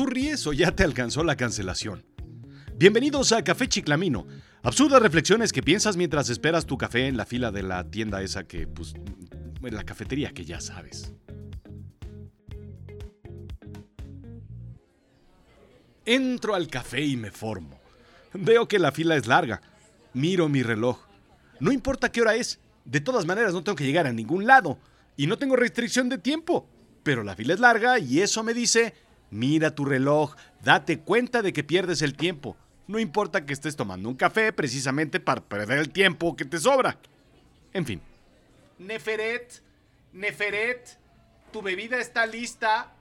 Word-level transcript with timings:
¿Tú 0.00 0.06
ríes 0.06 0.46
o 0.46 0.54
ya 0.54 0.72
te 0.74 0.82
alcanzó 0.82 1.22
la 1.24 1.36
cancelación? 1.36 2.06
Bienvenidos 2.74 3.32
a 3.32 3.44
Café 3.44 3.68
Chiclamino. 3.68 4.26
Absurdas 4.62 5.02
reflexiones 5.02 5.52
que 5.52 5.62
piensas 5.62 5.98
mientras 5.98 6.30
esperas 6.30 6.64
tu 6.64 6.78
café 6.78 7.06
en 7.06 7.18
la 7.18 7.26
fila 7.26 7.52
de 7.52 7.62
la 7.62 7.84
tienda 7.84 8.22
esa 8.22 8.44
que, 8.44 8.66
pues, 8.66 8.94
en 8.94 9.74
la 9.74 9.84
cafetería 9.84 10.30
que 10.30 10.46
ya 10.46 10.58
sabes. 10.62 11.12
Entro 16.06 16.54
al 16.54 16.68
café 16.68 17.04
y 17.04 17.18
me 17.18 17.30
formo. 17.30 17.78
Veo 18.32 18.66
que 18.68 18.78
la 18.78 18.92
fila 18.92 19.16
es 19.16 19.26
larga. 19.26 19.60
Miro 20.14 20.48
mi 20.48 20.62
reloj. 20.62 20.98
No 21.58 21.72
importa 21.72 22.10
qué 22.10 22.22
hora 22.22 22.36
es. 22.36 22.58
De 22.86 23.02
todas 23.02 23.26
maneras 23.26 23.52
no 23.52 23.62
tengo 23.62 23.76
que 23.76 23.84
llegar 23.84 24.06
a 24.06 24.14
ningún 24.14 24.46
lado. 24.46 24.78
Y 25.18 25.26
no 25.26 25.36
tengo 25.36 25.56
restricción 25.56 26.08
de 26.08 26.16
tiempo. 26.16 26.66
Pero 27.02 27.22
la 27.22 27.36
fila 27.36 27.52
es 27.52 27.60
larga 27.60 27.98
y 27.98 28.20
eso 28.20 28.42
me 28.42 28.54
dice, 28.54 28.94
mira 29.30 29.74
tu 29.74 29.84
reloj, 29.84 30.34
date 30.62 31.00
cuenta 31.00 31.42
de 31.42 31.52
que 31.52 31.64
pierdes 31.64 32.02
el 32.02 32.16
tiempo. 32.16 32.56
No 32.86 32.98
importa 32.98 33.46
que 33.46 33.52
estés 33.52 33.76
tomando 33.76 34.08
un 34.08 34.16
café 34.16 34.52
precisamente 34.52 35.20
para 35.20 35.40
perder 35.40 35.78
el 35.78 35.90
tiempo 35.90 36.34
que 36.34 36.44
te 36.44 36.58
sobra. 36.58 36.98
En 37.72 37.86
fin. 37.86 38.00
Neferet, 38.78 39.62
Neferet, 40.12 40.98
tu 41.52 41.62
bebida 41.62 41.98
está 41.98 42.26
lista. 42.26 42.92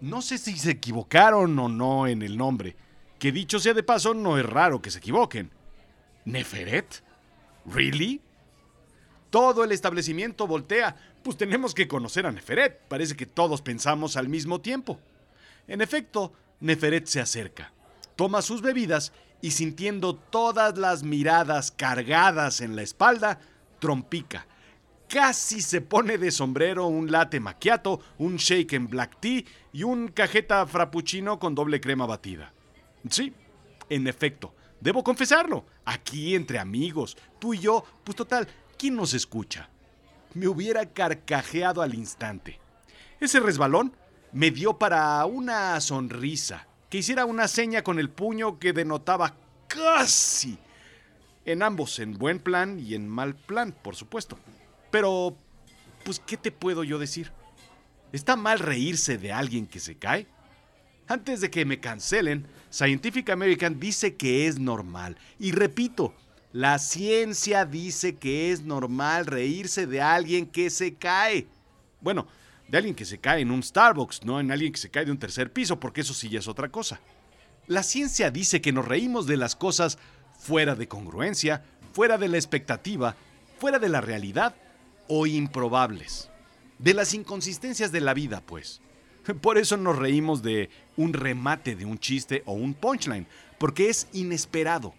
No 0.00 0.22
sé 0.22 0.38
si 0.38 0.56
se 0.56 0.70
equivocaron 0.70 1.58
o 1.58 1.68
no 1.68 2.06
en 2.06 2.22
el 2.22 2.36
nombre. 2.36 2.76
Que 3.18 3.32
dicho 3.32 3.58
sea 3.58 3.74
de 3.74 3.82
paso, 3.82 4.14
no 4.14 4.38
es 4.38 4.46
raro 4.46 4.80
que 4.80 4.90
se 4.90 4.98
equivoquen. 4.98 5.50
¿Neferet? 6.24 7.02
¿Really? 7.66 8.20
Todo 9.30 9.64
el 9.64 9.72
establecimiento 9.72 10.46
voltea, 10.46 10.96
pues 11.22 11.36
tenemos 11.36 11.74
que 11.74 11.88
conocer 11.88 12.26
a 12.26 12.32
Neferet. 12.32 12.86
Parece 12.88 13.16
que 13.16 13.26
todos 13.26 13.62
pensamos 13.62 14.16
al 14.16 14.28
mismo 14.28 14.60
tiempo. 14.60 15.00
En 15.70 15.80
efecto, 15.80 16.32
Neferet 16.58 17.06
se 17.06 17.20
acerca, 17.20 17.72
toma 18.16 18.42
sus 18.42 18.60
bebidas 18.60 19.12
y 19.40 19.52
sintiendo 19.52 20.16
todas 20.16 20.76
las 20.76 21.04
miradas 21.04 21.70
cargadas 21.70 22.60
en 22.60 22.74
la 22.74 22.82
espalda, 22.82 23.38
trompica. 23.78 24.48
Casi 25.08 25.60
se 25.62 25.80
pone 25.80 26.18
de 26.18 26.32
sombrero 26.32 26.88
un 26.88 27.12
latte 27.12 27.38
macchiato, 27.38 28.00
un 28.18 28.34
shake 28.34 28.72
en 28.72 28.88
black 28.88 29.20
tea 29.20 29.44
y 29.72 29.84
un 29.84 30.08
cajeta 30.08 30.66
frappuccino 30.66 31.38
con 31.38 31.54
doble 31.54 31.80
crema 31.80 32.04
batida. 32.04 32.52
Sí, 33.08 33.32
en 33.88 34.08
efecto, 34.08 34.52
debo 34.80 35.04
confesarlo. 35.04 35.66
Aquí 35.84 36.34
entre 36.34 36.58
amigos, 36.58 37.16
tú 37.38 37.54
y 37.54 37.60
yo, 37.60 37.84
pues 38.02 38.16
total, 38.16 38.48
¿quién 38.76 38.96
nos 38.96 39.14
escucha? 39.14 39.68
Me 40.34 40.48
hubiera 40.48 40.84
carcajeado 40.86 41.80
al 41.80 41.94
instante. 41.94 42.58
Ese 43.20 43.38
resbalón 43.38 43.94
me 44.32 44.50
dio 44.50 44.78
para 44.78 45.24
una 45.26 45.80
sonrisa, 45.80 46.66
que 46.88 46.98
hiciera 46.98 47.24
una 47.24 47.48
seña 47.48 47.82
con 47.82 47.98
el 47.98 48.10
puño 48.10 48.58
que 48.58 48.72
denotaba 48.72 49.34
casi. 49.68 50.58
En 51.44 51.62
ambos, 51.62 51.98
en 51.98 52.18
buen 52.18 52.38
plan 52.38 52.78
y 52.78 52.94
en 52.94 53.08
mal 53.08 53.34
plan, 53.34 53.74
por 53.82 53.96
supuesto. 53.96 54.38
Pero, 54.90 55.36
pues, 56.04 56.20
¿qué 56.20 56.36
te 56.36 56.52
puedo 56.52 56.84
yo 56.84 56.98
decir? 56.98 57.32
¿Está 58.12 58.36
mal 58.36 58.58
reírse 58.58 59.18
de 59.18 59.32
alguien 59.32 59.66
que 59.66 59.80
se 59.80 59.96
cae? 59.96 60.26
Antes 61.08 61.40
de 61.40 61.50
que 61.50 61.64
me 61.64 61.80
cancelen, 61.80 62.46
Scientific 62.70 63.30
American 63.30 63.80
dice 63.80 64.16
que 64.16 64.46
es 64.46 64.58
normal. 64.58 65.16
Y 65.38 65.52
repito, 65.52 66.14
la 66.52 66.78
ciencia 66.78 67.64
dice 67.64 68.16
que 68.16 68.52
es 68.52 68.62
normal 68.62 69.26
reírse 69.26 69.86
de 69.86 70.02
alguien 70.02 70.46
que 70.46 70.70
se 70.70 70.94
cae. 70.94 71.46
Bueno, 72.00 72.26
de 72.70 72.78
alguien 72.78 72.94
que 72.94 73.04
se 73.04 73.18
cae 73.18 73.42
en 73.42 73.50
un 73.50 73.62
Starbucks, 73.62 74.24
no 74.24 74.38
en 74.38 74.52
alguien 74.52 74.72
que 74.72 74.78
se 74.78 74.90
cae 74.90 75.04
de 75.04 75.10
un 75.10 75.18
tercer 75.18 75.52
piso, 75.52 75.80
porque 75.80 76.02
eso 76.02 76.14
sí 76.14 76.28
ya 76.28 76.38
es 76.38 76.48
otra 76.48 76.68
cosa. 76.68 77.00
La 77.66 77.82
ciencia 77.82 78.30
dice 78.30 78.60
que 78.60 78.72
nos 78.72 78.86
reímos 78.86 79.26
de 79.26 79.36
las 79.36 79.56
cosas 79.56 79.98
fuera 80.38 80.74
de 80.76 80.88
congruencia, 80.88 81.64
fuera 81.92 82.16
de 82.16 82.28
la 82.28 82.36
expectativa, 82.36 83.16
fuera 83.58 83.78
de 83.78 83.88
la 83.88 84.00
realidad 84.00 84.54
o 85.08 85.26
improbables. 85.26 86.30
De 86.78 86.94
las 86.94 87.12
inconsistencias 87.12 87.92
de 87.92 88.00
la 88.00 88.14
vida, 88.14 88.40
pues. 88.40 88.80
Por 89.42 89.58
eso 89.58 89.76
nos 89.76 89.98
reímos 89.98 90.42
de 90.42 90.70
un 90.96 91.12
remate 91.12 91.74
de 91.74 91.84
un 91.84 91.98
chiste 91.98 92.42
o 92.46 92.52
un 92.52 92.74
punchline, 92.74 93.26
porque 93.58 93.90
es 93.90 94.06
inesperado. 94.12 94.94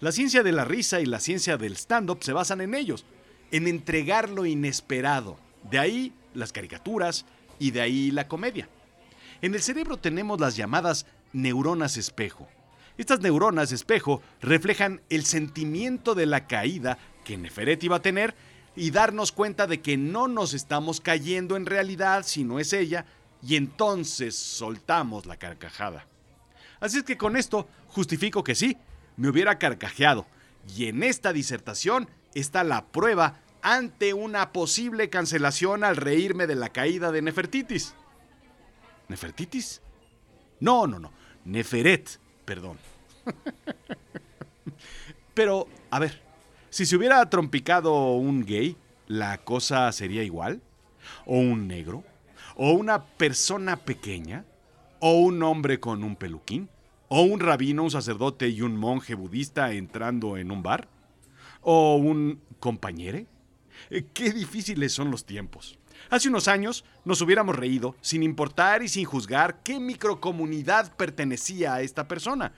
La 0.00 0.12
ciencia 0.12 0.42
de 0.42 0.52
la 0.52 0.64
risa 0.64 1.00
y 1.00 1.06
la 1.06 1.20
ciencia 1.20 1.56
del 1.56 1.76
stand-up 1.76 2.18
se 2.22 2.32
basan 2.32 2.60
en 2.60 2.74
ellos, 2.74 3.06
en 3.52 3.68
entregar 3.68 4.28
lo 4.28 4.44
inesperado. 4.44 5.38
De 5.70 5.78
ahí 5.78 6.12
las 6.36 6.52
caricaturas 6.52 7.24
y 7.58 7.70
de 7.70 7.80
ahí 7.80 8.10
la 8.10 8.28
comedia. 8.28 8.68
En 9.42 9.54
el 9.54 9.62
cerebro 9.62 9.96
tenemos 9.96 10.40
las 10.40 10.56
llamadas 10.56 11.06
neuronas 11.32 11.96
espejo. 11.96 12.48
Estas 12.98 13.20
neuronas 13.20 13.72
espejo 13.72 14.22
reflejan 14.40 15.02
el 15.10 15.24
sentimiento 15.24 16.14
de 16.14 16.26
la 16.26 16.46
caída 16.46 16.98
que 17.24 17.36
Neferet 17.36 17.82
iba 17.84 17.96
a 17.96 18.02
tener 18.02 18.34
y 18.74 18.90
darnos 18.90 19.32
cuenta 19.32 19.66
de 19.66 19.80
que 19.80 19.96
no 19.96 20.28
nos 20.28 20.54
estamos 20.54 21.00
cayendo 21.00 21.56
en 21.56 21.66
realidad, 21.66 22.24
sino 22.26 22.58
es 22.58 22.72
ella, 22.72 23.06
y 23.42 23.56
entonces 23.56 24.34
soltamos 24.36 25.26
la 25.26 25.36
carcajada. 25.36 26.06
Así 26.80 26.98
es 26.98 27.04
que 27.04 27.16
con 27.16 27.36
esto 27.36 27.68
justifico 27.88 28.44
que 28.44 28.54
sí, 28.54 28.76
me 29.16 29.28
hubiera 29.28 29.58
carcajeado. 29.58 30.26
Y 30.76 30.86
en 30.86 31.02
esta 31.02 31.32
disertación 31.32 32.08
está 32.34 32.64
la 32.64 32.86
prueba 32.86 33.40
ante 33.66 34.14
una 34.14 34.52
posible 34.52 35.10
cancelación 35.10 35.82
al 35.82 35.96
reírme 35.96 36.46
de 36.46 36.54
la 36.54 36.68
caída 36.68 37.10
de 37.10 37.20
Nefertitis. 37.20 37.96
¿Nefertitis? 39.08 39.82
No, 40.60 40.86
no, 40.86 41.00
no. 41.00 41.10
Neferet, 41.44 42.20
perdón. 42.44 42.78
Pero, 45.34 45.66
a 45.90 45.98
ver, 45.98 46.22
si 46.70 46.86
se 46.86 46.94
hubiera 46.94 47.28
trompicado 47.28 48.12
un 48.12 48.44
gay, 48.44 48.76
¿la 49.08 49.38
cosa 49.38 49.90
sería 49.90 50.22
igual? 50.22 50.62
¿O 51.24 51.36
un 51.36 51.66
negro? 51.66 52.04
¿O 52.54 52.70
una 52.70 53.04
persona 53.04 53.78
pequeña? 53.78 54.44
¿O 55.00 55.18
un 55.18 55.42
hombre 55.42 55.80
con 55.80 56.04
un 56.04 56.14
peluquín? 56.14 56.68
¿O 57.08 57.22
un 57.22 57.40
rabino, 57.40 57.82
un 57.82 57.90
sacerdote 57.90 58.48
y 58.48 58.62
un 58.62 58.76
monje 58.76 59.16
budista 59.16 59.72
entrando 59.72 60.36
en 60.36 60.52
un 60.52 60.62
bar? 60.62 60.86
¿O 61.62 61.96
un 61.96 62.40
compañere? 62.60 63.26
Eh, 63.90 64.06
qué 64.12 64.32
difíciles 64.32 64.92
son 64.92 65.10
los 65.10 65.24
tiempos. 65.24 65.78
Hace 66.10 66.28
unos 66.28 66.48
años 66.48 66.84
nos 67.04 67.20
hubiéramos 67.20 67.56
reído 67.56 67.96
sin 68.00 68.22
importar 68.22 68.82
y 68.82 68.88
sin 68.88 69.04
juzgar 69.04 69.62
qué 69.62 69.80
microcomunidad 69.80 70.94
pertenecía 70.96 71.74
a 71.74 71.82
esta 71.82 72.06
persona. 72.06 72.52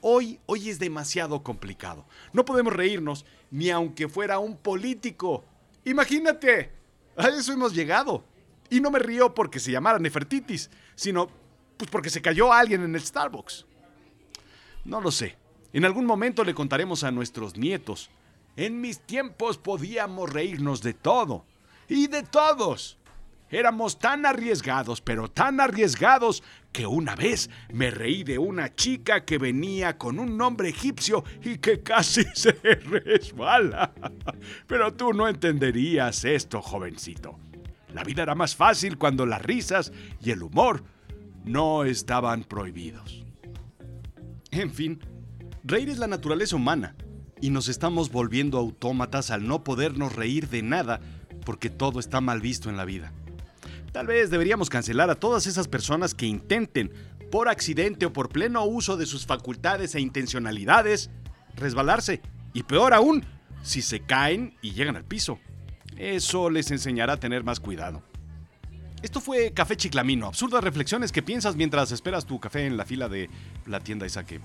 Hoy, 0.00 0.38
hoy 0.46 0.68
es 0.68 0.78
demasiado 0.78 1.42
complicado. 1.42 2.06
No 2.32 2.44
podemos 2.44 2.72
reírnos 2.72 3.24
ni 3.50 3.70
aunque 3.70 4.08
fuera 4.08 4.38
un 4.38 4.56
político. 4.56 5.44
Imagínate, 5.84 6.72
a 7.16 7.28
eso 7.28 7.52
hemos 7.52 7.74
llegado. 7.74 8.24
Y 8.70 8.80
no 8.80 8.90
me 8.90 8.98
río 8.98 9.34
porque 9.34 9.60
se 9.60 9.70
llamara 9.70 9.98
Nefertitis, 9.98 10.70
sino 10.94 11.28
pues 11.76 11.90
porque 11.90 12.10
se 12.10 12.22
cayó 12.22 12.52
alguien 12.52 12.82
en 12.82 12.94
el 12.94 13.02
Starbucks. 13.02 13.66
No 14.84 15.00
lo 15.00 15.10
sé. 15.10 15.36
En 15.72 15.84
algún 15.84 16.06
momento 16.06 16.44
le 16.44 16.54
contaremos 16.54 17.04
a 17.04 17.10
nuestros 17.10 17.56
nietos. 17.56 18.10
En 18.56 18.80
mis 18.80 19.00
tiempos 19.00 19.58
podíamos 19.58 20.32
reírnos 20.32 20.80
de 20.82 20.94
todo. 20.94 21.44
Y 21.88 22.06
de 22.06 22.22
todos. 22.22 22.98
Éramos 23.50 23.98
tan 23.98 24.26
arriesgados, 24.26 25.00
pero 25.00 25.28
tan 25.28 25.60
arriesgados, 25.60 26.42
que 26.72 26.86
una 26.86 27.14
vez 27.14 27.50
me 27.72 27.90
reí 27.90 28.24
de 28.24 28.36
una 28.38 28.74
chica 28.74 29.24
que 29.24 29.38
venía 29.38 29.96
con 29.96 30.18
un 30.18 30.36
nombre 30.36 30.70
egipcio 30.70 31.24
y 31.42 31.58
que 31.58 31.82
casi 31.82 32.24
se 32.34 32.52
resbala. 32.52 33.92
Pero 34.66 34.92
tú 34.94 35.12
no 35.12 35.28
entenderías 35.28 36.24
esto, 36.24 36.60
jovencito. 36.60 37.38
La 37.92 38.02
vida 38.02 38.24
era 38.24 38.34
más 38.34 38.56
fácil 38.56 38.98
cuando 38.98 39.24
las 39.24 39.42
risas 39.42 39.92
y 40.20 40.32
el 40.32 40.42
humor 40.42 40.82
no 41.44 41.84
estaban 41.84 42.42
prohibidos. 42.42 43.24
En 44.50 44.72
fin, 44.72 44.98
reír 45.62 45.90
es 45.90 45.98
la 45.98 46.08
naturaleza 46.08 46.56
humana 46.56 46.96
y 47.40 47.50
nos 47.50 47.68
estamos 47.68 48.10
volviendo 48.10 48.58
autómatas 48.58 49.30
al 49.30 49.46
no 49.46 49.64
podernos 49.64 50.14
reír 50.14 50.48
de 50.48 50.62
nada 50.62 51.00
porque 51.44 51.70
todo 51.70 52.00
está 52.00 52.20
mal 52.20 52.40
visto 52.40 52.70
en 52.70 52.76
la 52.76 52.84
vida. 52.84 53.12
Tal 53.92 54.06
vez 54.06 54.30
deberíamos 54.30 54.70
cancelar 54.70 55.10
a 55.10 55.14
todas 55.14 55.46
esas 55.46 55.68
personas 55.68 56.14
que 56.14 56.26
intenten, 56.26 56.92
por 57.30 57.48
accidente 57.48 58.06
o 58.06 58.12
por 58.12 58.28
pleno 58.28 58.64
uso 58.64 58.96
de 58.96 59.06
sus 59.06 59.26
facultades 59.26 59.94
e 59.94 60.00
intencionalidades, 60.00 61.10
resbalarse. 61.56 62.20
Y 62.52 62.62
peor 62.62 62.94
aún, 62.94 63.24
si 63.62 63.82
se 63.82 64.00
caen 64.00 64.56
y 64.62 64.72
llegan 64.72 64.96
al 64.96 65.04
piso. 65.04 65.38
Eso 65.96 66.50
les 66.50 66.70
enseñará 66.70 67.14
a 67.14 67.20
tener 67.20 67.44
más 67.44 67.60
cuidado. 67.60 68.02
Esto 69.02 69.20
fue 69.20 69.52
Café 69.52 69.76
Chiclamino, 69.76 70.28
absurdas 70.28 70.64
reflexiones 70.64 71.12
que 71.12 71.22
piensas 71.22 71.56
mientras 71.56 71.92
esperas 71.92 72.24
tu 72.24 72.40
café 72.40 72.66
en 72.66 72.76
la 72.76 72.84
fila 72.84 73.08
de 73.08 73.28
la 73.66 73.80
tienda 73.80 74.06
esa 74.06 74.24
que 74.24 74.40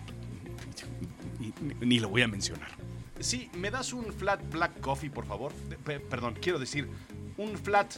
ni 1.62 2.00
lo 2.00 2.10
voy 2.10 2.22
a 2.22 2.28
mencionar. 2.28 2.70
Sí, 3.20 3.50
¿me 3.58 3.70
das 3.70 3.92
un 3.92 4.14
flat 4.14 4.42
black 4.52 4.80
coffee, 4.80 5.10
por 5.10 5.26
favor? 5.26 5.52
perdón, 5.84 6.36
quiero 6.42 6.58
decir, 6.58 6.88
un 7.38 7.58
flat 7.58 7.96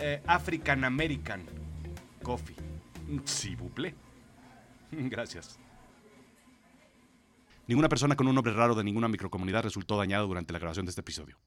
eh, 0.00 0.22
African 0.26 0.84
American 0.84 1.42
coffee. 2.22 2.56
Sí, 3.24 3.54
buple. 3.54 3.94
Gracias. 4.90 5.58
Ninguna 7.66 7.88
persona 7.88 8.16
con 8.16 8.26
un 8.26 8.34
nombre 8.34 8.52
raro 8.52 8.74
de 8.74 8.84
ninguna 8.84 9.08
microcomunidad 9.08 9.62
resultó 9.62 9.96
dañada 9.96 10.24
durante 10.24 10.52
la 10.52 10.58
grabación 10.58 10.86
de 10.86 10.90
este 10.90 11.00
episodio. 11.00 11.38